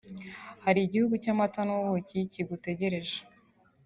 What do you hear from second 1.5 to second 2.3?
n'ubuki